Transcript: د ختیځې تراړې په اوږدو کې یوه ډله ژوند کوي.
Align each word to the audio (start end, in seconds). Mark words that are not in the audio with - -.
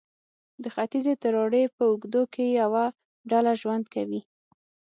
د 0.63 0.63
ختیځې 0.75 1.13
تراړې 1.21 1.63
په 1.75 1.83
اوږدو 1.89 2.21
کې 2.33 2.45
یوه 2.61 2.85
ډله 3.29 3.51
ژوند 3.61 3.85
کوي. 3.93 4.21